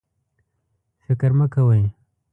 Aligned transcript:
فکر 1.05 1.31
مه 1.37 1.45
کوئ 1.53 1.81